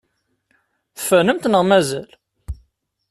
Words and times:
Tfernemt 0.97 1.49
neɣ 1.49 1.63
mazal? 1.65 2.09